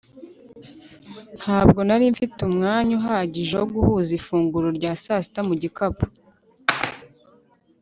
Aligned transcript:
ntabwo 1.39 1.79
nari 1.87 2.05
mfite 2.13 2.37
umwanya 2.49 2.91
uhagije 2.99 3.53
wo 3.61 3.67
guhuza 3.73 4.11
ifunguro 4.19 4.67
rya 4.77 4.91
sasita 5.03 5.39
mu 5.47 5.53
gikapu 5.61 6.05